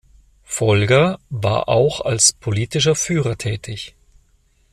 [0.45, 3.93] Volger war auch als politischer Führer tätig.